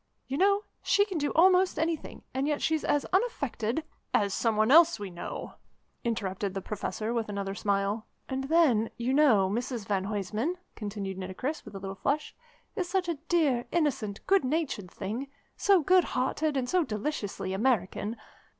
You 0.25 0.35
know, 0.39 0.63
she 0.81 1.05
can 1.05 1.19
do 1.19 1.29
almost 1.33 1.77
anything, 1.77 2.23
and 2.33 2.47
yet 2.47 2.59
she's 2.59 2.83
as 2.83 3.05
unaffected" 3.13 3.83
"As 4.25 4.33
some 4.33 4.55
one 4.55 4.71
else 4.71 4.97
we 4.99 5.11
know," 5.11 5.53
interrupted 6.03 6.55
the 6.55 6.59
Professor 6.61 7.13
with 7.13 7.29
another 7.29 7.53
smile. 7.53 8.07
"And 8.27 8.45
then, 8.45 8.89
you 8.97 9.13
know, 9.13 9.47
Mrs 9.47 9.85
van 9.85 10.05
Huysman," 10.05 10.55
continued 10.75 11.19
Nitocris 11.19 11.63
with 11.65 11.75
a 11.75 11.79
little 11.79 11.93
flush, 11.93 12.33
"is 12.75 12.89
such 12.89 13.07
a 13.09 13.19
dear, 13.29 13.67
innocent, 13.71 14.25
good 14.25 14.43
natured 14.43 14.89
thing, 14.89 15.27
so 15.55 15.81
good 15.83 16.03
hearted 16.17 16.57
and 16.57 16.67
so 16.67 16.83
deliciously 16.83 17.53
American. 17.53 18.17